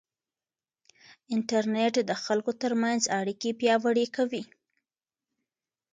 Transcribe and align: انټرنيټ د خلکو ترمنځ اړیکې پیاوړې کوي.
انټرنيټ 1.35 1.95
د 2.09 2.11
خلکو 2.23 2.51
ترمنځ 2.61 3.01
اړیکې 3.19 3.49
پیاوړې 3.59 4.05
کوي. 4.15 4.43